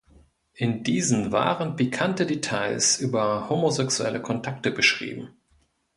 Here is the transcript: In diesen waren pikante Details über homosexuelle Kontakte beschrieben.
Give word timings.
In 0.55 0.81
diesen 0.83 1.31
waren 1.31 1.75
pikante 1.75 2.25
Details 2.25 2.99
über 2.99 3.49
homosexuelle 3.49 4.19
Kontakte 4.19 4.71
beschrieben. 4.71 5.29